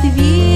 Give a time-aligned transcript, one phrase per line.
[0.00, 0.47] te vi.